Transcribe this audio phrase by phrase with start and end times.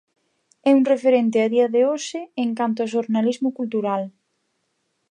[0.69, 4.03] É un referente a día de hoxe en canto a xornalismo cultural.